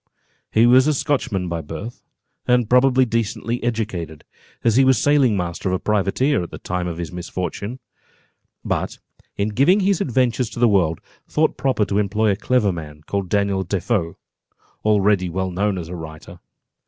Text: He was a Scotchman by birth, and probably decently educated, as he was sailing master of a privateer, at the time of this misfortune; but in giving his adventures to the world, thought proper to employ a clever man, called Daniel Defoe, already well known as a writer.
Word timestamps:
He 0.51 0.65
was 0.65 0.87
a 0.87 0.95
Scotchman 0.95 1.47
by 1.47 1.61
birth, 1.61 2.01
and 2.47 2.67
probably 2.67 3.05
decently 3.05 3.63
educated, 3.63 4.23
as 4.63 4.75
he 4.75 4.83
was 4.83 4.97
sailing 4.97 5.37
master 5.37 5.69
of 5.69 5.75
a 5.75 5.79
privateer, 5.79 6.41
at 6.41 6.49
the 6.49 6.57
time 6.57 6.87
of 6.87 6.97
this 6.97 7.11
misfortune; 7.11 7.77
but 8.65 8.97
in 9.37 9.49
giving 9.49 9.81
his 9.81 10.01
adventures 10.01 10.49
to 10.49 10.59
the 10.59 10.67
world, 10.67 11.01
thought 11.27 11.55
proper 11.55 11.85
to 11.85 11.99
employ 11.99 12.31
a 12.31 12.35
clever 12.35 12.71
man, 12.71 13.03
called 13.05 13.29
Daniel 13.29 13.63
Defoe, 13.63 14.17
already 14.83 15.29
well 15.29 15.51
known 15.51 15.77
as 15.77 15.87
a 15.87 15.95
writer. 15.95 16.39